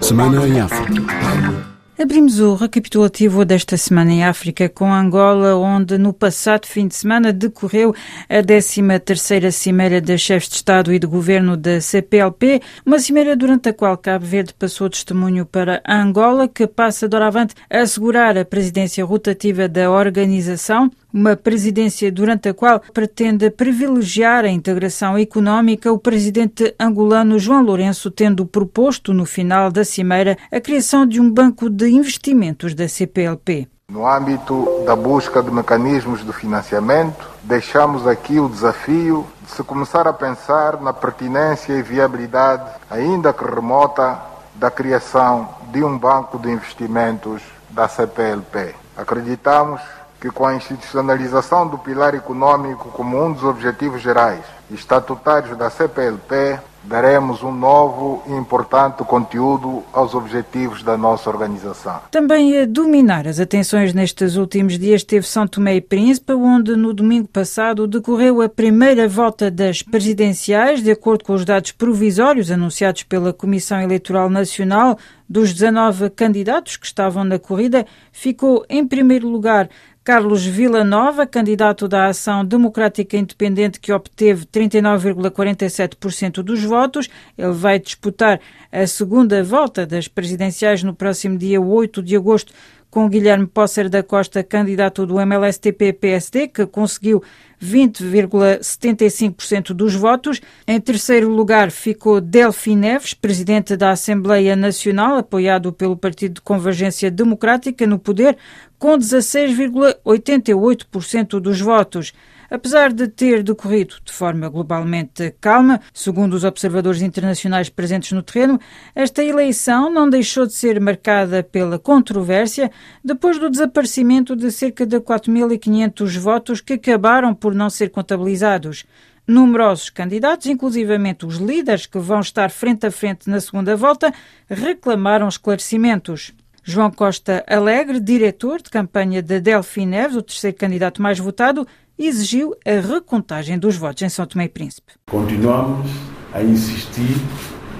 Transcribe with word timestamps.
Semana 0.00 0.46
em 0.46 0.60
África. 0.60 1.75
Abrimos 1.98 2.40
o 2.40 2.54
recapitulativo 2.54 3.42
desta 3.42 3.74
semana 3.78 4.12
em 4.12 4.22
África 4.22 4.68
com 4.68 4.92
Angola, 4.92 5.56
onde 5.56 5.96
no 5.96 6.12
passado 6.12 6.66
fim 6.66 6.86
de 6.86 6.94
semana 6.94 7.32
decorreu 7.32 7.94
a 8.28 8.42
13ª 8.42 9.50
Cimeira 9.50 9.98
de 9.98 10.18
Chefes 10.18 10.50
de 10.50 10.56
Estado 10.56 10.92
e 10.92 10.98
de 10.98 11.06
Governo 11.06 11.56
da 11.56 11.80
CPLP, 11.80 12.60
uma 12.84 12.98
cimeira 12.98 13.34
durante 13.34 13.70
a 13.70 13.72
qual 13.72 13.96
Cabo 13.96 14.26
Verde 14.26 14.52
passou 14.52 14.90
testemunho 14.90 15.46
para 15.46 15.82
Angola, 15.88 16.46
que 16.46 16.66
passa 16.66 17.08
doravante 17.08 17.54
a 17.70 17.80
assegurar 17.80 18.36
a 18.36 18.44
presidência 18.44 19.02
rotativa 19.02 19.66
da 19.66 19.90
organização, 19.90 20.90
uma 21.10 21.34
presidência 21.34 22.12
durante 22.12 22.50
a 22.50 22.52
qual 22.52 22.78
pretende 22.92 23.48
privilegiar 23.48 24.44
a 24.44 24.50
integração 24.50 25.16
económica, 25.16 25.90
o 25.90 25.98
presidente 25.98 26.74
angolano 26.78 27.38
João 27.38 27.62
Lourenço 27.62 28.10
tendo 28.10 28.44
proposto 28.44 29.14
no 29.14 29.24
final 29.24 29.70
da 29.70 29.82
cimeira 29.82 30.36
a 30.52 30.60
criação 30.60 31.06
de 31.06 31.18
um 31.18 31.30
banco 31.30 31.70
de 31.70 31.85
investimentos 31.88 32.74
da 32.74 32.88
CPLP. 32.88 33.68
No 33.88 34.06
âmbito 34.06 34.82
da 34.84 34.96
busca 34.96 35.42
de 35.42 35.50
mecanismos 35.50 36.24
de 36.24 36.32
financiamento, 36.32 37.30
deixamos 37.44 38.06
aqui 38.06 38.40
o 38.40 38.48
desafio 38.48 39.26
de 39.42 39.50
se 39.52 39.62
começar 39.62 40.08
a 40.08 40.12
pensar 40.12 40.80
na 40.80 40.92
pertinência 40.92 41.72
e 41.72 41.82
viabilidade, 41.82 42.68
ainda 42.90 43.32
que 43.32 43.44
remota, 43.44 44.20
da 44.56 44.70
criação 44.70 45.48
de 45.70 45.84
um 45.84 45.96
banco 45.98 46.38
de 46.38 46.50
investimentos 46.50 47.42
da 47.70 47.86
CPLP. 47.86 48.74
Acreditamos 48.96 49.80
que 50.20 50.30
com 50.30 50.46
a 50.46 50.54
institucionalização 50.54 51.66
do 51.66 51.78
pilar 51.78 52.14
econômico 52.14 52.90
como 52.90 53.22
um 53.22 53.32
dos 53.32 53.44
objetivos 53.44 54.00
gerais 54.00 54.44
estatutários 54.70 55.56
da 55.56 55.70
CPLP, 55.70 56.58
daremos 56.86 57.42
um 57.42 57.52
novo 57.52 58.22
e 58.26 58.32
importante 58.32 59.02
conteúdo 59.04 59.82
aos 59.92 60.14
objetivos 60.14 60.82
da 60.82 60.96
nossa 60.96 61.28
organização. 61.28 62.00
Também 62.10 62.60
a 62.60 62.64
dominar 62.64 63.26
as 63.26 63.40
atenções 63.40 63.92
nestes 63.92 64.36
últimos 64.36 64.78
dias 64.78 65.02
teve 65.02 65.26
São 65.26 65.46
Tomé 65.46 65.76
e 65.76 65.80
Príncipe, 65.80 66.32
onde 66.32 66.76
no 66.76 66.94
domingo 66.94 67.28
passado 67.28 67.86
decorreu 67.86 68.40
a 68.40 68.48
primeira 68.48 69.08
volta 69.08 69.50
das 69.50 69.82
presidenciais, 69.82 70.82
de 70.82 70.90
acordo 70.90 71.24
com 71.24 71.34
os 71.34 71.44
dados 71.44 71.72
provisórios 71.72 72.50
anunciados 72.50 73.02
pela 73.02 73.32
Comissão 73.32 73.80
Eleitoral 73.80 74.30
Nacional. 74.30 74.96
Dos 75.28 75.52
19 75.52 76.10
candidatos 76.10 76.76
que 76.76 76.86
estavam 76.86 77.24
na 77.24 77.36
corrida, 77.36 77.84
ficou 78.12 78.64
em 78.68 78.86
primeiro 78.86 79.28
lugar 79.28 79.68
Carlos 80.06 80.46
Villanova, 80.46 81.26
candidato 81.26 81.88
da 81.88 82.06
Ação 82.06 82.44
Democrática 82.44 83.16
Independente, 83.16 83.80
que 83.80 83.92
obteve 83.92 84.46
39,47% 84.46 86.44
dos 86.44 86.62
votos. 86.62 87.10
Ele 87.36 87.50
vai 87.50 87.80
disputar 87.80 88.40
a 88.70 88.86
segunda 88.86 89.42
volta 89.42 89.84
das 89.84 90.06
presidenciais 90.06 90.84
no 90.84 90.94
próximo 90.94 91.36
dia 91.36 91.60
8 91.60 92.04
de 92.04 92.14
agosto 92.14 92.52
com 92.96 93.08
Guilherme 93.10 93.46
Posser 93.46 93.90
da 93.90 94.02
Costa, 94.02 94.42
candidato 94.42 95.04
do 95.04 95.20
MLSTP-PSD, 95.20 96.48
que 96.48 96.64
conseguiu 96.64 97.22
20,75% 97.62 99.74
dos 99.74 99.94
votos. 99.94 100.40
Em 100.66 100.80
terceiro 100.80 101.28
lugar 101.28 101.70
ficou 101.70 102.22
Delfim 102.22 102.76
Neves, 102.76 103.12
presidente 103.12 103.76
da 103.76 103.90
Assembleia 103.90 104.56
Nacional, 104.56 105.18
apoiado 105.18 105.74
pelo 105.74 105.94
Partido 105.94 106.36
de 106.36 106.40
Convergência 106.40 107.10
Democrática 107.10 107.86
no 107.86 107.98
poder, 107.98 108.38
com 108.78 108.96
16,88% 108.96 111.38
dos 111.38 111.60
votos. 111.60 112.14
Apesar 112.50 112.92
de 112.92 113.08
ter 113.08 113.42
decorrido 113.42 113.96
de 114.04 114.12
forma 114.12 114.48
globalmente 114.48 115.34
calma, 115.40 115.80
segundo 115.92 116.34
os 116.34 116.44
observadores 116.44 117.02
internacionais 117.02 117.68
presentes 117.68 118.12
no 118.12 118.22
terreno, 118.22 118.60
esta 118.94 119.22
eleição 119.22 119.90
não 119.90 120.08
deixou 120.08 120.46
de 120.46 120.54
ser 120.54 120.80
marcada 120.80 121.42
pela 121.42 121.78
controvérsia 121.78 122.70
depois 123.04 123.38
do 123.38 123.50
desaparecimento 123.50 124.36
de 124.36 124.50
cerca 124.50 124.86
de 124.86 124.98
4.500 125.00 126.18
votos 126.18 126.60
que 126.60 126.74
acabaram 126.74 127.34
por 127.34 127.54
não 127.54 127.68
ser 127.68 127.90
contabilizados. 127.90 128.84
Numerosos 129.26 129.90
candidatos, 129.90 130.46
inclusivamente 130.46 131.26
os 131.26 131.36
líderes 131.38 131.84
que 131.84 131.98
vão 131.98 132.20
estar 132.20 132.48
frente 132.48 132.86
a 132.86 132.92
frente 132.92 133.28
na 133.28 133.40
segunda 133.40 133.74
volta, 133.74 134.14
reclamaram 134.48 135.26
esclarecimentos. 135.26 136.32
João 136.62 136.90
Costa 136.90 137.44
Alegre, 137.48 138.00
diretor 138.00 138.60
de 138.60 138.70
campanha 138.70 139.22
de 139.22 139.40
Delfim 139.40 139.86
Neves, 139.86 140.16
o 140.16 140.22
terceiro 140.22 140.56
candidato 140.56 141.00
mais 141.00 141.18
votado, 141.18 141.66
exigiu 141.98 142.54
a 142.66 142.80
recontagem 142.80 143.58
dos 143.58 143.76
votos 143.76 144.02
em 144.02 144.08
São 144.08 144.26
Tomé 144.26 144.44
e 144.44 144.48
Príncipe. 144.48 144.92
Continuamos 145.10 145.90
a 146.34 146.42
insistir 146.42 147.16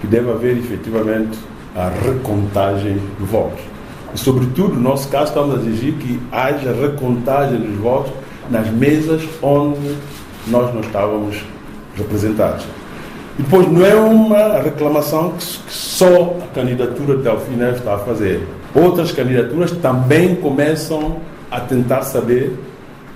que 0.01 0.07
deve 0.07 0.31
haver 0.31 0.57
efetivamente 0.57 1.39
a 1.75 1.89
recontagem 1.89 2.95
de 2.95 3.25
votos. 3.25 3.61
E, 4.15 4.19
sobretudo, 4.19 4.75
no 4.75 4.81
nosso 4.81 5.09
caso, 5.09 5.29
estamos 5.29 5.57
a 5.57 5.59
exigir 5.59 5.95
que 5.95 6.21
haja 6.33 6.73
recontagem 6.73 7.61
dos 7.61 7.77
votos 7.77 8.13
nas 8.51 8.71
mesas 8.71 9.29
onde 9.43 9.97
nós 10.47 10.73
não 10.73 10.81
estávamos 10.81 11.45
representados. 11.97 12.65
E 13.39 13.43
depois, 13.43 13.71
não 13.71 13.85
é 13.85 13.95
uma 13.95 14.63
reclamação 14.63 15.33
que 15.33 15.43
só 15.71 16.39
a 16.43 16.55
candidatura 16.55 17.19
de 17.19 17.23
Delfim 17.23 17.57
Neves 17.57 17.81
está 17.81 17.97
a 17.97 17.99
fazer. 17.99 18.47
Outras 18.75 19.13
candidaturas 19.13 19.73
também 19.73 20.37
começam 20.37 21.21
a 21.51 21.61
tentar 21.61 22.03
saber, 22.03 22.57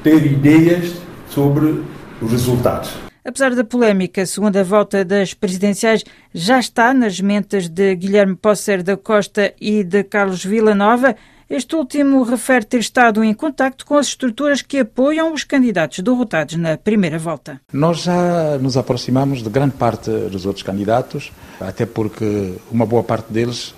ter 0.03 0.25
ideias 0.27 0.95
sobre 1.29 1.83
os 2.21 2.31
resultados. 2.31 2.91
Apesar 3.25 3.55
da 3.55 3.63
polémica, 3.63 4.23
a 4.23 4.27
segunda 4.27 4.65
volta 4.65 5.05
das 5.05 5.35
presidenciais 5.35 6.05
já 6.33 6.59
está 6.59 6.95
nas 6.95 7.21
mentes 7.21 7.69
de 7.69 7.95
Guilherme 7.95 8.35
Posser 8.35 8.83
da 8.83 8.97
Costa 8.97 9.53
e 9.61 9.85
de 9.85 10.03
Carlos 10.03 10.45
Villanova. 10.45 11.15
Este 11.49 11.75
último 11.75 12.23
refere 12.23 12.65
ter 12.65 12.79
estado 12.79 13.23
em 13.23 13.35
contacto 13.35 13.85
com 13.85 13.97
as 13.99 14.07
estruturas 14.07 14.63
que 14.63 14.79
apoiam 14.79 15.35
os 15.35 15.45
candidatos 15.45 15.99
derrotados 15.99 16.57
na 16.57 16.79
primeira 16.79 17.19
volta. 17.19 17.61
Nós 17.73 18.03
já 18.03 18.57
nos 18.59 18.77
aproximamos 18.77 19.43
de 19.43 19.51
grande 19.51 19.75
parte 19.75 20.11
dos 20.11 20.47
outros 20.47 20.63
candidatos, 20.63 21.33
até 21.61 21.85
porque 21.85 22.55
uma 22.71 22.87
boa 22.87 23.03
parte 23.03 23.33
deles 23.33 23.75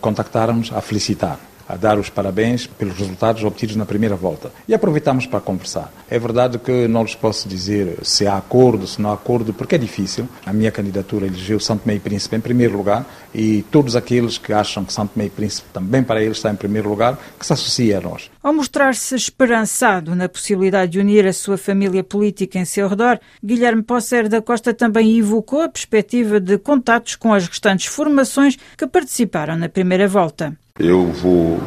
contactaram-nos 0.00 0.72
a 0.72 0.80
felicitar 0.80 1.38
a 1.68 1.76
dar 1.76 1.98
os 1.98 2.08
parabéns 2.08 2.66
pelos 2.66 2.96
resultados 2.96 3.42
obtidos 3.42 3.76
na 3.76 3.86
primeira 3.86 4.16
volta. 4.16 4.50
E 4.68 4.74
aproveitamos 4.74 5.26
para 5.26 5.40
conversar. 5.40 5.92
É 6.10 6.18
verdade 6.18 6.58
que 6.58 6.86
não 6.88 7.02
lhes 7.02 7.14
posso 7.14 7.48
dizer 7.48 7.98
se 8.02 8.26
há 8.26 8.36
acordo, 8.36 8.86
se 8.86 9.00
não 9.00 9.10
há 9.10 9.14
acordo, 9.14 9.52
porque 9.52 9.74
é 9.74 9.78
difícil. 9.78 10.28
A 10.44 10.52
minha 10.52 10.70
candidatura 10.70 11.26
elegeu 11.26 11.58
Santo 11.58 11.86
Meio 11.86 12.00
Príncipe 12.00 12.36
em 12.36 12.40
primeiro 12.40 12.76
lugar 12.76 13.06
e 13.34 13.62
todos 13.70 13.96
aqueles 13.96 14.38
que 14.38 14.52
acham 14.52 14.84
que 14.84 14.92
Santo 14.92 15.12
Meio 15.16 15.30
Príncipe 15.30 15.68
também 15.72 16.02
para 16.02 16.22
eles 16.22 16.36
está 16.36 16.50
em 16.50 16.56
primeiro 16.56 16.88
lugar, 16.88 17.18
que 17.38 17.46
se 17.46 17.52
associem 17.52 17.94
a 17.94 18.00
nós. 18.00 18.30
Ao 18.42 18.52
mostrar-se 18.52 19.14
esperançado 19.14 20.14
na 20.14 20.28
possibilidade 20.28 20.92
de 20.92 21.00
unir 21.00 21.26
a 21.26 21.32
sua 21.32 21.56
família 21.56 22.04
política 22.04 22.58
em 22.58 22.64
seu 22.64 22.88
redor, 22.88 23.18
Guilherme 23.42 23.82
Posser 23.82 24.28
da 24.28 24.40
Costa 24.42 24.74
também 24.74 25.18
evocou 25.18 25.62
a 25.62 25.68
perspectiva 25.68 26.38
de 26.38 26.58
contatos 26.58 27.16
com 27.16 27.32
as 27.32 27.48
restantes 27.48 27.86
formações 27.86 28.58
que 28.76 28.86
participaram 28.86 29.56
na 29.56 29.68
primeira 29.68 30.06
volta. 30.06 30.56
Eu 30.80 31.06
vou 31.06 31.60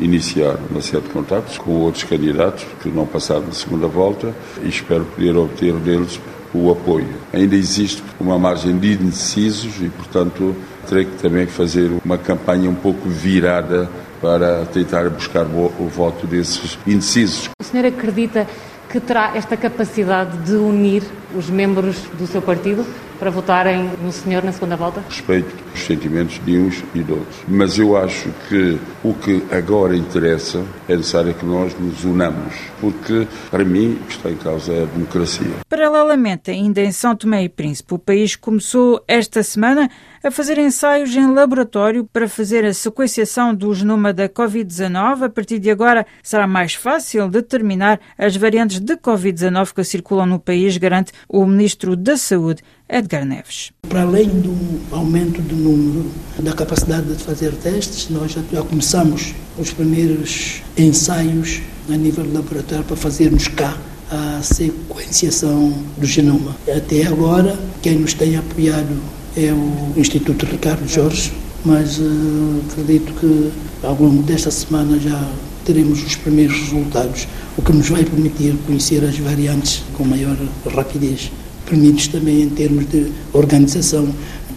iniciar 0.00 0.56
uma 0.70 0.80
série 0.80 1.02
de 1.02 1.10
contatos 1.10 1.58
com 1.58 1.70
outros 1.72 2.02
candidatos 2.02 2.64
que 2.82 2.88
não 2.88 3.04
passaram 3.04 3.42
na 3.42 3.52
segunda 3.52 3.86
volta 3.86 4.34
e 4.62 4.68
espero 4.70 5.04
poder 5.04 5.36
obter 5.36 5.74
deles 5.74 6.18
o 6.54 6.70
apoio. 6.70 7.14
Ainda 7.30 7.54
existe 7.56 8.02
uma 8.18 8.38
margem 8.38 8.78
de 8.78 8.94
indecisos 8.94 9.82
e, 9.82 9.90
portanto, 9.90 10.56
terei 10.88 11.04
que 11.04 11.14
também 11.18 11.46
fazer 11.46 11.90
uma 12.02 12.16
campanha 12.16 12.70
um 12.70 12.74
pouco 12.74 13.06
virada 13.06 13.86
para 14.22 14.64
tentar 14.64 15.10
buscar 15.10 15.44
o 15.44 15.86
voto 15.86 16.26
desses 16.26 16.78
indecisos. 16.86 17.50
O 17.60 17.64
senhor 17.64 17.84
acredita 17.84 18.46
que 18.88 18.98
terá 18.98 19.32
esta 19.34 19.58
capacidade 19.58 20.38
de 20.38 20.54
unir 20.54 21.02
os 21.36 21.50
membros 21.50 21.96
do 22.18 22.26
seu 22.26 22.40
partido 22.40 22.86
para 23.24 23.30
votarem 23.30 23.90
no 24.02 24.12
senhor 24.12 24.44
na 24.44 24.52
segunda 24.52 24.76
volta? 24.76 25.02
Respeito 25.08 25.54
os 25.74 25.80
sentimentos 25.86 26.38
de 26.44 26.58
uns 26.58 26.84
e 26.94 27.02
de 27.02 27.10
outros. 27.10 27.36
Mas 27.48 27.78
eu 27.78 27.96
acho 27.96 28.28
que 28.50 28.78
o 29.02 29.14
que 29.14 29.42
agora 29.50 29.96
interessa 29.96 30.62
é 30.86 30.94
necessário 30.94 31.32
que 31.32 31.46
nós 31.46 31.74
nos 31.80 32.04
unamos, 32.04 32.54
porque, 32.82 33.26
para 33.50 33.64
mim, 33.64 33.98
o 34.02 34.04
que 34.04 34.12
está 34.12 34.30
em 34.30 34.36
causa 34.36 34.74
é 34.74 34.82
a 34.82 34.84
democracia. 34.84 35.63
Paralelamente, 35.94 36.50
ainda 36.50 36.80
em 36.80 36.90
São 36.90 37.14
Tomé 37.14 37.44
e 37.44 37.48
Príncipe, 37.48 37.94
o 37.94 38.00
país 38.00 38.34
começou 38.34 39.00
esta 39.06 39.44
semana 39.44 39.88
a 40.24 40.28
fazer 40.28 40.58
ensaios 40.58 41.14
em 41.14 41.32
laboratório 41.32 42.04
para 42.12 42.28
fazer 42.28 42.64
a 42.64 42.74
sequenciação 42.74 43.54
do 43.54 43.72
genoma 43.72 44.12
da 44.12 44.28
Covid-19. 44.28 45.22
A 45.22 45.28
partir 45.28 45.60
de 45.60 45.70
agora 45.70 46.04
será 46.20 46.48
mais 46.48 46.74
fácil 46.74 47.28
determinar 47.28 48.00
as 48.18 48.34
variantes 48.34 48.80
de 48.80 48.96
Covid-19 48.96 49.72
que 49.72 49.84
circulam 49.84 50.26
no 50.26 50.40
país, 50.40 50.76
garante 50.78 51.12
o 51.28 51.46
Ministro 51.46 51.94
da 51.94 52.16
Saúde, 52.16 52.64
Edgar 52.88 53.24
Neves. 53.24 53.70
Para 53.88 54.02
além 54.02 54.26
do 54.26 54.52
aumento 54.92 55.40
do 55.42 55.54
número, 55.54 56.10
da 56.40 56.52
capacidade 56.54 57.06
de 57.06 57.22
fazer 57.22 57.52
testes, 57.52 58.10
nós 58.10 58.32
já, 58.32 58.62
começamos 58.64 59.32
os 59.56 59.72
primeiros 59.72 60.60
ensaios 60.76 61.62
a 61.88 61.96
nível 61.96 62.26
laboratório 62.32 62.84
para 62.84 62.96
fazermos 62.96 63.46
cá 63.46 63.78
a 64.10 64.40
sequenciação 64.42 65.72
do 65.96 66.06
genoma. 66.06 66.56
Até 66.74 67.06
agora, 67.06 67.58
quem 67.82 67.98
nos 67.98 68.14
tem 68.14 68.36
apoiado 68.36 68.96
é 69.36 69.52
o 69.52 69.92
Instituto 69.98 70.46
Ricardo 70.46 70.86
Jorge, 70.88 71.32
mas 71.64 71.98
uh, 71.98 72.62
acredito 72.70 73.12
que 73.14 73.50
ao 73.82 73.94
longo 74.00 74.22
desta 74.22 74.50
semana 74.50 74.98
já 74.98 75.28
teremos 75.64 76.04
os 76.04 76.14
primeiros 76.16 76.58
resultados, 76.60 77.26
o 77.56 77.62
que 77.62 77.72
nos 77.72 77.88
vai 77.88 78.04
permitir 78.04 78.54
conhecer 78.66 79.02
as 79.04 79.18
variantes 79.18 79.82
com 79.94 80.04
maior 80.04 80.36
rapidez. 80.74 81.32
Permite 81.66 82.10
também 82.10 82.42
em 82.42 82.50
termos 82.50 82.86
de 82.88 83.10
organização 83.32 84.08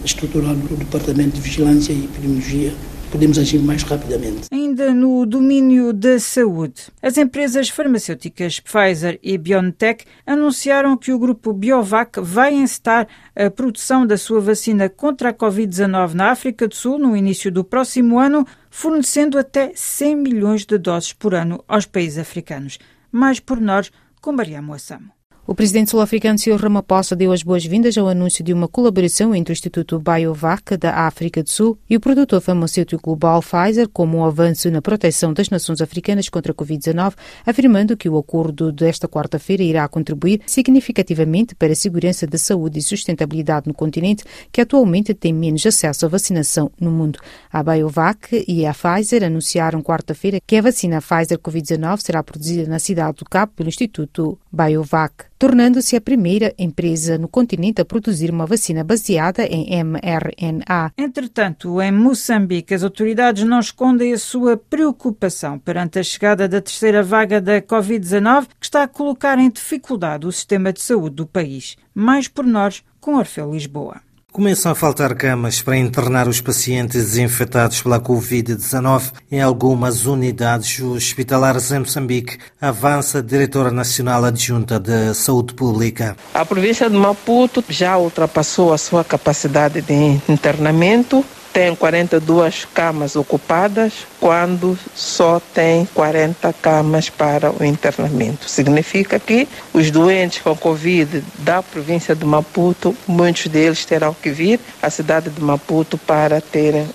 estrutural 0.04 0.54
do 0.54 0.76
Departamento 0.76 1.36
de 1.36 1.40
Vigilância 1.40 1.92
e 1.92 2.04
Epidemiologia 2.04 2.74
podemos 3.10 3.38
agir 3.38 3.58
mais 3.58 3.82
rapidamente. 3.82 4.48
Ainda 4.50 4.92
no 4.92 5.24
domínio 5.26 5.92
da 5.92 6.18
saúde, 6.18 6.82
as 7.02 7.16
empresas 7.16 7.68
farmacêuticas 7.68 8.60
Pfizer 8.60 9.18
e 9.22 9.36
BioNTech 9.36 10.04
anunciaram 10.26 10.96
que 10.96 11.12
o 11.12 11.18
grupo 11.18 11.52
Biovac 11.52 12.20
vai 12.20 12.54
encetar 12.54 13.08
a 13.34 13.50
produção 13.50 14.06
da 14.06 14.16
sua 14.16 14.40
vacina 14.40 14.88
contra 14.88 15.30
a 15.30 15.34
Covid-19 15.34 16.14
na 16.14 16.30
África 16.30 16.68
do 16.68 16.74
Sul 16.74 16.98
no 16.98 17.16
início 17.16 17.50
do 17.50 17.64
próximo 17.64 18.18
ano, 18.18 18.46
fornecendo 18.70 19.38
até 19.38 19.72
100 19.74 20.16
milhões 20.16 20.64
de 20.64 20.78
doses 20.78 21.12
por 21.12 21.34
ano 21.34 21.64
aos 21.66 21.86
países 21.86 22.18
africanos. 22.18 22.78
Mais 23.10 23.40
pormenores 23.40 23.90
com 24.20 24.32
Maria 24.32 24.60
Moassamo. 24.60 25.17
O 25.50 25.54
presidente 25.54 25.88
sul-africano 25.88 26.38
Cyril 26.38 26.58
Ramaphosa 26.58 27.16
deu 27.16 27.32
as 27.32 27.42
boas-vindas 27.42 27.96
ao 27.96 28.06
anúncio 28.06 28.44
de 28.44 28.52
uma 28.52 28.68
colaboração 28.68 29.34
entre 29.34 29.50
o 29.50 29.54
Instituto 29.54 29.98
Biovac 29.98 30.76
da 30.76 31.06
África 31.06 31.42
do 31.42 31.48
Sul 31.48 31.78
e 31.88 31.96
o 31.96 32.00
produtor 32.00 32.42
farmacêutico 32.42 33.02
global 33.02 33.40
Pfizer 33.40 33.88
como 33.88 34.18
um 34.18 34.26
avanço 34.26 34.70
na 34.70 34.82
proteção 34.82 35.32
das 35.32 35.48
nações 35.48 35.80
africanas 35.80 36.28
contra 36.28 36.52
a 36.52 36.54
Covid-19, 36.54 37.14
afirmando 37.46 37.96
que 37.96 38.10
o 38.10 38.18
acordo 38.18 38.70
desta 38.70 39.08
quarta-feira 39.08 39.62
irá 39.62 39.88
contribuir 39.88 40.42
significativamente 40.44 41.54
para 41.54 41.72
a 41.72 41.76
segurança 41.76 42.26
da 42.26 42.36
saúde 42.36 42.80
e 42.80 42.82
sustentabilidade 42.82 43.68
no 43.68 43.72
continente, 43.72 44.24
que 44.52 44.60
atualmente 44.60 45.14
tem 45.14 45.32
menos 45.32 45.64
acesso 45.64 46.04
à 46.04 46.10
vacinação 46.10 46.70
no 46.78 46.90
mundo. 46.90 47.20
A 47.50 47.62
Biovac 47.62 48.44
e 48.46 48.66
a 48.66 48.74
Pfizer 48.74 49.24
anunciaram 49.24 49.80
quarta-feira 49.80 50.40
que 50.46 50.56
a 50.56 50.60
vacina 50.60 51.00
Pfizer 51.00 51.38
Covid-19 51.38 52.00
será 52.02 52.22
produzida 52.22 52.68
na 52.68 52.78
cidade 52.78 53.16
do 53.16 53.24
Cabo 53.24 53.52
pelo 53.56 53.70
Instituto 53.70 54.38
Biovac 54.52 55.24
tornando-se 55.38 55.94
a 55.94 56.00
primeira 56.00 56.52
empresa 56.58 57.16
no 57.16 57.28
continente 57.28 57.80
a 57.80 57.84
produzir 57.84 58.30
uma 58.30 58.46
vacina 58.46 58.82
baseada 58.82 59.44
em 59.44 59.68
mRNA. 59.84 60.92
Entretanto, 60.98 61.80
em 61.80 61.92
Moçambique, 61.92 62.74
as 62.74 62.82
autoridades 62.82 63.44
não 63.44 63.60
escondem 63.60 64.12
a 64.12 64.18
sua 64.18 64.56
preocupação 64.56 65.58
perante 65.58 65.98
a 65.98 66.02
chegada 66.02 66.48
da 66.48 66.60
terceira 66.60 67.02
vaga 67.02 67.40
da 67.40 67.62
Covid-19, 67.62 68.48
que 68.58 68.66
está 68.66 68.82
a 68.82 68.88
colocar 68.88 69.38
em 69.38 69.50
dificuldade 69.50 70.26
o 70.26 70.32
sistema 70.32 70.72
de 70.72 70.80
saúde 70.80 71.16
do 71.16 71.26
país. 71.26 71.76
Mais 71.94 72.26
por 72.26 72.44
nós 72.44 72.82
com 73.00 73.14
Orfeu 73.14 73.52
Lisboa. 73.52 74.07
Começam 74.30 74.70
a 74.70 74.74
faltar 74.74 75.14
camas 75.14 75.62
para 75.62 75.78
internar 75.78 76.28
os 76.28 76.40
pacientes 76.40 77.16
infectados 77.16 77.80
pela 77.80 77.98
Covid-19 77.98 79.12
em 79.32 79.40
algumas 79.40 80.04
unidades 80.04 80.80
hospitalares 80.80 81.72
em 81.72 81.78
Moçambique, 81.78 82.38
avança 82.60 83.18
a 83.18 83.22
diretora 83.22 83.70
nacional 83.70 84.24
adjunta 84.24 84.78
de 84.78 85.14
saúde 85.14 85.54
pública. 85.54 86.14
A 86.34 86.44
província 86.44 86.90
de 86.90 86.96
Maputo 86.96 87.64
já 87.70 87.96
ultrapassou 87.96 88.72
a 88.72 88.78
sua 88.78 89.02
capacidade 89.02 89.80
de 89.80 89.94
internamento 90.28 91.24
tem 91.52 91.74
42 91.74 92.66
camas 92.72 93.16
ocupadas 93.16 93.92
quando 94.20 94.78
só 94.94 95.40
tem 95.54 95.86
40 95.94 96.52
camas 96.54 97.08
para 97.08 97.50
o 97.50 97.64
internamento. 97.64 98.48
Significa 98.48 99.18
que 99.18 99.48
os 99.72 99.90
doentes 99.90 100.42
com 100.42 100.56
Covid 100.56 101.22
da 101.38 101.62
província 101.62 102.14
de 102.14 102.24
Maputo, 102.24 102.96
muitos 103.06 103.46
deles 103.46 103.84
terão 103.84 104.14
que 104.14 104.30
vir 104.30 104.60
à 104.82 104.90
cidade 104.90 105.30
de 105.30 105.42
Maputo 105.42 105.98
para 105.98 106.40
terem 106.40 106.88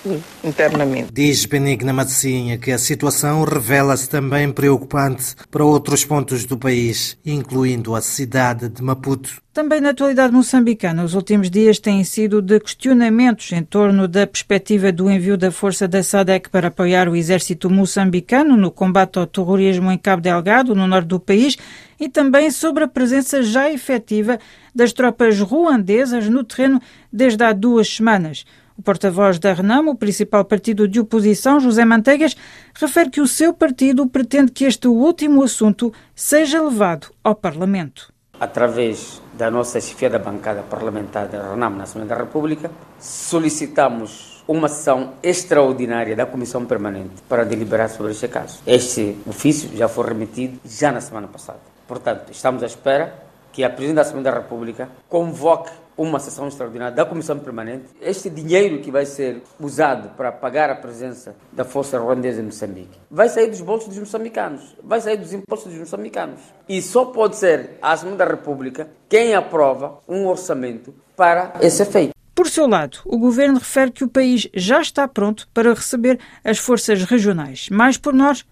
o 0.44 0.48
internamento. 0.48 1.12
Diz 1.12 1.46
Benigna 1.46 1.92
Matzinha 1.92 2.58
que 2.58 2.70
a 2.70 2.78
situação 2.78 3.42
revela-se 3.44 4.08
também 4.08 4.52
preocupante 4.52 5.34
para 5.50 5.64
outros 5.64 6.04
pontos 6.04 6.44
do 6.44 6.58
país, 6.58 7.18
incluindo 7.24 7.94
a 7.94 8.00
cidade 8.00 8.68
de 8.68 8.82
Maputo. 8.82 9.42
Também 9.52 9.80
na 9.80 9.90
atualidade 9.90 10.32
moçambicana, 10.32 11.04
os 11.04 11.14
últimos 11.14 11.48
dias 11.48 11.78
têm 11.78 12.02
sido 12.02 12.42
de 12.42 12.58
questionamentos 12.58 13.52
em 13.52 13.62
torno 13.62 14.08
da 14.08 14.26
perspectiva 14.26 14.90
do 14.90 15.08
envio 15.08 15.36
da 15.36 15.50
força 15.52 15.86
da 15.86 16.02
SADEC 16.02 16.50
para 16.50 16.68
apoiar 16.68 17.08
o 17.08 17.14
exército 17.14 17.70
moçambicano 17.70 18.56
no 18.56 18.70
combate 18.70 19.18
ao 19.18 19.28
terrorismo 19.28 19.92
em 19.92 19.98
Cabo 19.98 20.20
Delgado, 20.20 20.74
no 20.74 20.88
norte 20.88 21.06
do 21.06 21.20
país, 21.20 21.56
e 22.00 22.08
também 22.08 22.50
sobre 22.50 22.82
a 22.82 22.88
presença 22.88 23.44
já 23.44 23.70
efetiva 23.70 24.40
das 24.74 24.92
tropas 24.92 25.38
ruandesas 25.38 26.28
no 26.28 26.42
terreno 26.42 26.82
desde 27.12 27.44
há 27.44 27.52
duas 27.52 27.88
semanas. 27.88 28.44
O 28.76 28.82
porta-voz 28.82 29.38
da 29.38 29.52
Renamo, 29.52 29.92
o 29.92 29.96
principal 29.96 30.44
partido 30.44 30.88
de 30.88 30.98
oposição, 30.98 31.60
José 31.60 31.84
Manteigas, 31.84 32.36
refere 32.74 33.08
que 33.08 33.20
o 33.20 33.26
seu 33.26 33.54
partido 33.54 34.04
pretende 34.08 34.50
que 34.50 34.64
este 34.64 34.88
último 34.88 35.44
assunto 35.44 35.92
seja 36.14 36.60
levado 36.60 37.06
ao 37.22 37.36
Parlamento. 37.36 38.12
Através 38.40 39.22
da 39.34 39.48
nossa 39.48 39.80
chefia 39.80 40.10
da 40.10 40.18
bancada 40.18 40.62
parlamentar 40.62 41.28
da 41.28 41.50
Renamo 41.50 41.76
na 41.76 41.84
Assembleia 41.84 42.08
da 42.08 42.24
República, 42.24 42.68
solicitamos 42.98 44.42
uma 44.46 44.68
sessão 44.68 45.14
extraordinária 45.22 46.16
da 46.16 46.26
Comissão 46.26 46.66
Permanente 46.66 47.22
para 47.28 47.44
deliberar 47.44 47.88
sobre 47.88 48.10
este 48.10 48.26
caso. 48.26 48.60
Este 48.66 49.16
ofício 49.24 49.70
já 49.76 49.86
foi 49.86 50.08
remetido 50.08 50.58
já 50.64 50.90
na 50.90 51.00
semana 51.00 51.28
passada. 51.28 51.60
Portanto, 51.86 52.32
estamos 52.32 52.62
à 52.62 52.66
espera 52.66 53.23
que 53.54 53.62
a 53.62 53.70
Presidente 53.70 53.94
da 53.94 54.02
Assembleia 54.02 54.32
da 54.32 54.40
República 54.40 54.88
convoque 55.08 55.70
uma 55.96 56.18
sessão 56.18 56.48
extraordinária 56.48 56.92
da 56.92 57.04
Comissão 57.04 57.38
Permanente. 57.38 57.84
Este 58.02 58.28
dinheiro 58.28 58.80
que 58.80 58.90
vai 58.90 59.06
ser 59.06 59.42
usado 59.60 60.08
para 60.16 60.32
pagar 60.32 60.70
a 60.70 60.74
presença 60.74 61.36
da 61.52 61.64
Força 61.64 61.96
Ruandesa 61.96 62.40
em 62.40 62.46
Moçambique 62.46 62.98
vai 63.08 63.28
sair 63.28 63.48
dos 63.48 63.60
bolsos 63.60 63.90
dos 63.90 63.98
moçambicanos, 63.98 64.76
vai 64.82 65.00
sair 65.00 65.16
dos 65.16 65.32
impostos 65.32 65.70
dos 65.70 65.78
moçambicanos. 65.78 66.40
E 66.68 66.82
só 66.82 67.04
pode 67.04 67.36
ser 67.36 67.78
a 67.80 67.92
Assembleia 67.92 68.18
da 68.18 68.24
República 68.24 68.88
quem 69.08 69.36
aprova 69.36 70.00
um 70.08 70.26
orçamento 70.26 70.92
para 71.16 71.52
esse 71.60 71.80
efeito. 71.80 72.12
Por 72.34 72.48
seu 72.48 72.66
lado, 72.66 72.98
o 73.04 73.16
governo 73.16 73.60
refere 73.60 73.92
que 73.92 74.02
o 74.02 74.08
país 74.08 74.48
já 74.52 74.80
está 74.80 75.06
pronto 75.06 75.46
para 75.54 75.72
receber 75.72 76.18
as 76.42 76.58
forças 76.58 77.04
regionais. 77.04 77.68
Mais 77.70 77.96
por 77.96 78.12
nós, 78.12 78.44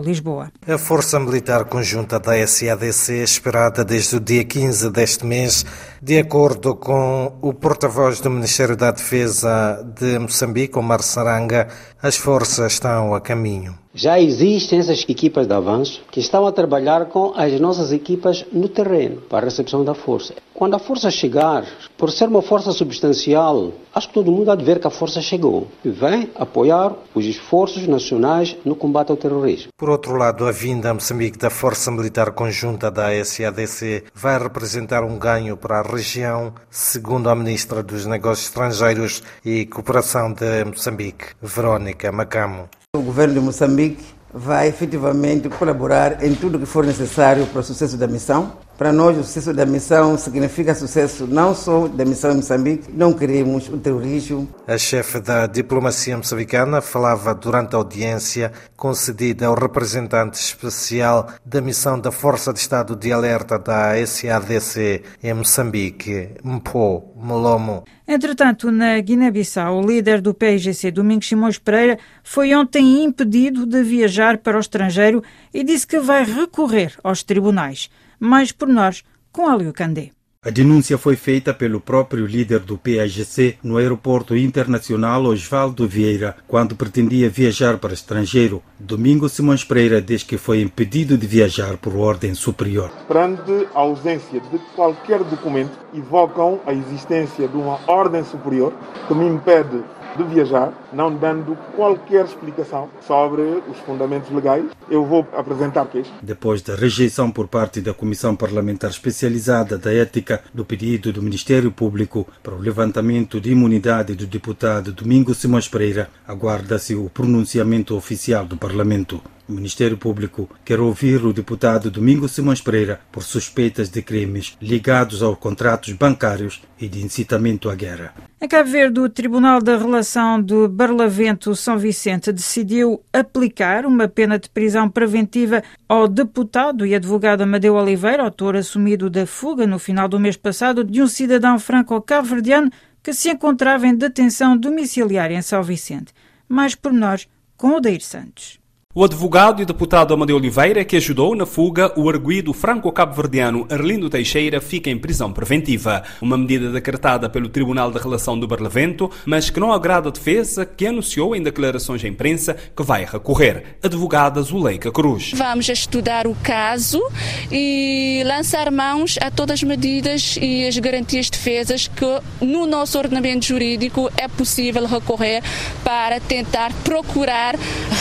Lisboa. 0.00 0.52
A 0.66 0.78
Força 0.78 1.18
Militar 1.18 1.64
Conjunta 1.64 2.20
da 2.20 2.46
SADC, 2.46 3.22
esperada 3.22 3.84
desde 3.84 4.16
o 4.16 4.20
dia 4.20 4.44
15 4.44 4.90
deste 4.90 5.26
mês, 5.26 5.66
de 6.00 6.18
acordo 6.18 6.76
com 6.76 7.36
o 7.42 7.52
porta-voz 7.52 8.20
do 8.20 8.30
Ministério 8.30 8.76
da 8.76 8.92
Defesa 8.92 9.84
de 9.98 10.18
Moçambique, 10.20 10.78
Omar 10.78 11.02
Saranga, 11.02 11.66
as 12.00 12.16
forças 12.16 12.74
estão 12.74 13.12
a 13.12 13.20
caminho. 13.20 13.76
Já 13.96 14.20
existem 14.20 14.78
essas 14.78 15.02
equipas 15.08 15.46
de 15.46 15.54
avanço 15.54 16.02
que 16.10 16.20
estão 16.20 16.46
a 16.46 16.52
trabalhar 16.52 17.06
com 17.06 17.32
as 17.34 17.58
nossas 17.58 17.92
equipas 17.92 18.44
no 18.52 18.68
terreno 18.68 19.22
para 19.22 19.38
a 19.38 19.44
recepção 19.48 19.82
da 19.82 19.94
força. 19.94 20.34
Quando 20.52 20.74
a 20.74 20.78
força 20.78 21.10
chegar, 21.10 21.64
por 21.96 22.10
ser 22.10 22.28
uma 22.28 22.42
força 22.42 22.72
substancial, 22.72 23.72
acho 23.94 24.08
que 24.08 24.12
todo 24.12 24.30
mundo 24.30 24.50
há 24.50 24.54
de 24.54 24.66
ver 24.66 24.80
que 24.80 24.86
a 24.86 24.90
força 24.90 25.22
chegou 25.22 25.68
e 25.82 25.88
vem 25.88 26.30
apoiar 26.34 26.92
os 27.14 27.24
esforços 27.24 27.86
nacionais 27.86 28.54
no 28.66 28.76
combate 28.76 29.12
ao 29.12 29.16
terrorismo. 29.16 29.68
Por 29.78 29.88
outro 29.88 30.14
lado, 30.14 30.44
a 30.44 30.52
vinda 30.52 30.90
a 30.90 30.94
Moçambique 30.94 31.38
da 31.38 31.48
Força 31.48 31.90
Militar 31.90 32.32
Conjunta 32.32 32.90
da 32.90 33.08
SADC 33.24 34.04
vai 34.14 34.38
representar 34.38 35.04
um 35.04 35.18
ganho 35.18 35.56
para 35.56 35.80
a 35.80 35.82
região, 35.82 36.52
segundo 36.68 37.30
a 37.30 37.34
Ministra 37.34 37.82
dos 37.82 38.04
Negócios 38.04 38.48
Estrangeiros 38.48 39.22
e 39.42 39.64
Cooperação 39.64 40.34
de 40.34 40.66
Moçambique, 40.66 41.28
Verónica 41.40 42.12
Macamo. 42.12 42.68
O 42.96 43.02
governo 43.02 43.34
de 43.34 43.40
Moçambique 43.40 44.02
vai 44.32 44.68
efetivamente 44.68 45.50
colaborar 45.50 46.24
em 46.24 46.34
tudo 46.34 46.58
que 46.58 46.64
for 46.64 46.84
necessário 46.84 47.46
para 47.46 47.60
o 47.60 47.62
sucesso 47.62 47.98
da 47.98 48.06
missão. 48.06 48.52
Para 48.76 48.92
nós, 48.92 49.16
o 49.16 49.24
sucesso 49.24 49.54
da 49.54 49.64
missão 49.64 50.18
significa 50.18 50.74
sucesso 50.74 51.26
não 51.26 51.54
só 51.54 51.88
da 51.88 52.04
missão 52.04 52.32
em 52.32 52.36
Moçambique, 52.36 52.92
não 52.92 53.10
queremos 53.10 53.70
o 53.70 53.78
terrorismo. 53.78 54.46
A 54.66 54.76
chefe 54.76 55.18
da 55.18 55.46
diplomacia 55.46 56.14
moçambicana 56.14 56.82
falava 56.82 57.34
durante 57.34 57.74
a 57.74 57.78
audiência 57.78 58.52
concedida 58.76 59.46
ao 59.46 59.54
representante 59.54 60.38
especial 60.38 61.28
da 61.42 61.62
missão 61.62 61.98
da 61.98 62.12
Força 62.12 62.52
de 62.52 62.58
Estado 62.58 62.94
de 62.94 63.10
Alerta 63.10 63.58
da 63.58 63.94
SADC 64.06 65.02
em 65.22 65.32
Moçambique, 65.32 66.32
Mpo 66.44 67.14
Molomo. 67.16 67.84
Entretanto, 68.06 68.70
na 68.70 69.00
Guiné-Bissau, 69.00 69.78
o 69.78 69.86
líder 69.86 70.20
do 70.20 70.34
PIGC, 70.34 70.90
Domingos 70.90 71.28
Simões 71.28 71.58
Pereira, 71.58 71.98
foi 72.22 72.54
ontem 72.54 73.02
impedido 73.02 73.64
de 73.64 73.82
viajar 73.82 74.36
para 74.36 74.58
o 74.58 74.60
estrangeiro 74.60 75.22
e 75.52 75.64
disse 75.64 75.86
que 75.86 75.98
vai 75.98 76.24
recorrer 76.24 76.92
aos 77.02 77.22
tribunais. 77.22 77.88
Mais 78.18 78.52
pormenores 78.52 79.02
com 79.30 79.48
Alio 79.48 79.72
Candé. 79.72 80.12
A 80.46 80.50
denúncia 80.50 80.96
foi 80.96 81.16
feita 81.16 81.52
pelo 81.52 81.80
próprio 81.80 82.24
líder 82.24 82.60
do 82.60 82.78
PAGC 82.78 83.58
no 83.64 83.78
aeroporto 83.78 84.36
internacional 84.36 85.24
Osvaldo 85.24 85.88
Vieira, 85.88 86.36
quando 86.46 86.76
pretendia 86.76 87.28
viajar 87.28 87.78
para 87.78 87.90
o 87.90 87.94
estrangeiro. 87.94 88.62
Domingo 88.78 89.28
Simões 89.28 89.64
Pereira 89.64 90.00
diz 90.00 90.22
que 90.22 90.38
foi 90.38 90.62
impedido 90.62 91.18
de 91.18 91.26
viajar 91.26 91.76
por 91.78 91.96
ordem 91.96 92.32
superior. 92.32 92.92
Perante 93.08 93.66
a 93.74 93.80
ausência 93.80 94.38
de 94.38 94.58
qualquer 94.76 95.24
documento, 95.24 95.76
evocam 95.92 96.60
a 96.64 96.72
existência 96.72 97.48
de 97.48 97.56
uma 97.56 97.80
ordem 97.88 98.22
superior 98.22 98.72
que 99.08 99.14
me 99.14 99.26
impede 99.26 99.82
de 100.16 100.24
viajar, 100.24 100.72
não 100.92 101.14
dando 101.14 101.56
qualquer 101.74 102.24
explicação 102.24 102.88
sobre 103.06 103.42
os 103.70 103.78
fundamentos 103.84 104.30
legais. 104.30 104.64
Eu 104.90 105.04
vou 105.04 105.26
apresentar 105.32 105.86
queixa. 105.86 106.10
Depois 106.22 106.62
da 106.62 106.74
rejeição 106.74 107.30
por 107.30 107.48
parte 107.48 107.80
da 107.80 107.92
Comissão 107.92 108.34
Parlamentar 108.34 108.90
Especializada 108.90 109.78
da 109.78 109.92
Ética 109.92 110.42
do 110.52 110.64
pedido 110.64 111.12
do 111.12 111.22
Ministério 111.22 111.70
Público 111.70 112.26
para 112.42 112.54
o 112.54 112.58
levantamento 112.58 113.40
de 113.40 113.52
imunidade 113.52 114.14
do 114.14 114.26
deputado 114.26 114.92
Domingo 114.92 115.34
Simões 115.34 115.68
Pereira, 115.68 116.08
aguarda-se 116.26 116.94
o 116.94 117.10
pronunciamento 117.10 117.94
oficial 117.96 118.46
do 118.46 118.56
Parlamento. 118.56 119.20
O 119.48 119.52
Ministério 119.52 119.96
Público 119.96 120.50
quer 120.64 120.80
ouvir 120.80 121.24
o 121.24 121.32
deputado 121.32 121.88
Domingos 121.88 122.32
Simões 122.32 122.60
Pereira 122.60 123.00
por 123.12 123.22
suspeitas 123.22 123.88
de 123.88 124.02
crimes 124.02 124.56
ligados 124.60 125.22
aos 125.22 125.38
contratos 125.38 125.92
bancários 125.92 126.60
e 126.80 126.88
de 126.88 127.04
incitamento 127.04 127.70
à 127.70 127.74
guerra. 127.76 128.12
Em 128.40 128.48
Cabo 128.48 128.68
Verde, 128.68 128.98
o 128.98 129.08
Tribunal 129.08 129.62
da 129.62 129.78
Relação 129.78 130.42
de 130.42 130.66
Barlavento-São 130.66 131.78
Vicente 131.78 132.32
decidiu 132.32 133.00
aplicar 133.12 133.86
uma 133.86 134.08
pena 134.08 134.36
de 134.36 134.50
prisão 134.50 134.90
preventiva 134.90 135.62
ao 135.88 136.08
deputado 136.08 136.84
e 136.84 136.92
advogado 136.92 137.42
Amadeu 137.42 137.76
Oliveira, 137.76 138.24
autor 138.24 138.56
assumido 138.56 139.08
da 139.08 139.26
fuga 139.26 139.64
no 139.64 139.78
final 139.78 140.08
do 140.08 140.18
mês 140.18 140.36
passado 140.36 140.82
de 140.82 141.00
um 141.00 141.06
cidadão 141.06 141.56
franco-cabo-verdiano 141.56 142.70
que 143.00 143.12
se 143.12 143.30
encontrava 143.30 143.86
em 143.86 143.94
detenção 143.94 144.56
domiciliária 144.56 145.36
em 145.36 145.42
São 145.42 145.62
Vicente. 145.62 146.12
Mais 146.48 146.74
pormenores 146.74 147.28
com 147.56 147.76
o 147.76 147.80
Deir 147.80 148.00
Santos. 148.00 148.65
O 148.98 149.04
advogado 149.04 149.60
e 149.60 149.66
deputado 149.66 150.14
Amadeu 150.14 150.36
Oliveira, 150.36 150.82
que 150.82 150.96
ajudou 150.96 151.36
na 151.36 151.44
fuga 151.44 151.92
o 152.00 152.08
arguído 152.08 152.54
franco-cabo-verdiano 152.54 153.66
Arlindo 153.70 154.08
Teixeira, 154.08 154.58
fica 154.58 154.88
em 154.88 154.96
prisão 154.96 155.30
preventiva. 155.30 156.02
Uma 156.22 156.38
medida 156.38 156.70
decretada 156.70 157.28
pelo 157.28 157.50
Tribunal 157.50 157.90
da 157.90 158.00
Relação 158.00 158.40
do 158.40 158.48
Barlavento, 158.48 159.10
mas 159.26 159.50
que 159.50 159.60
não 159.60 159.70
agrada 159.70 160.08
a 160.08 160.10
defesa, 160.10 160.64
que 160.64 160.86
anunciou 160.86 161.36
em 161.36 161.42
declarações 161.42 162.02
à 162.02 162.08
imprensa 162.08 162.56
que 162.74 162.82
vai 162.82 163.04
recorrer. 163.04 163.76
Advogada 163.82 164.40
Zuleika 164.40 164.90
Cruz. 164.90 165.32
Vamos 165.34 165.68
estudar 165.68 166.26
o 166.26 166.34
caso 166.36 167.06
e 167.52 168.22
lançar 168.24 168.70
mãos 168.70 169.18
a 169.20 169.30
todas 169.30 169.56
as 169.56 169.62
medidas 169.62 170.38
e 170.40 170.66
as 170.66 170.78
garantias 170.78 171.26
de 171.26 171.32
defesas 171.32 171.86
que 171.86 172.20
no 172.42 172.66
nosso 172.66 172.96
ordenamento 172.96 173.44
jurídico 173.44 174.10
é 174.16 174.26
possível 174.26 174.86
recorrer 174.86 175.42
para 175.84 176.18
tentar 176.18 176.72
procurar 176.82 177.56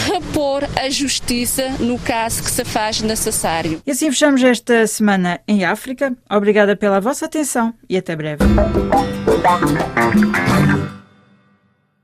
repor 0.06 0.64
a 0.78 0.85
justiça 0.90 1.70
no 1.80 1.98
caso 2.00 2.44
que 2.44 2.52
se 2.52 2.64
faz 2.66 3.02
necessário. 3.02 3.82
E 3.86 3.92
assim 3.92 4.12
fechamos 4.12 4.44
esta 4.44 4.86
semana 4.88 5.40
em 5.48 5.66
África. 5.66 6.16
Obrigada 6.30 6.76
pela 6.76 7.00
vossa 7.00 7.26
atenção 7.26 7.74
e 7.90 7.98
até 7.98 8.16
breve. 8.16 8.44